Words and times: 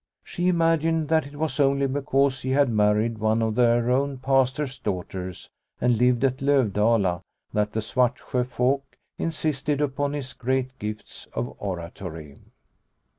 She 0.23 0.47
imagined 0.47 1.09
that 1.09 1.27
it 1.27 1.35
was 1.35 1.59
only 1.59 1.85
because 1.85 2.41
he 2.41 2.49
had 2.49 2.71
married 2.71 3.19
one 3.19 3.43
of 3.43 3.53
their 3.53 3.91
own 3.91 4.17
Pastor's 4.17 4.79
daughters 4.79 5.51
and 5.79 5.95
lived 5.99 6.23
at 6.23 6.41
Lovdala 6.41 7.21
that 7.53 7.73
the 7.73 7.81
Svartsjo 7.83 8.43
folk 8.45 8.97
insisted 9.19 9.79
upon 9.79 10.13
his 10.13 10.33
great 10.33 10.79
gifts 10.79 11.27
of 11.35 11.55
oratory. 11.59 12.39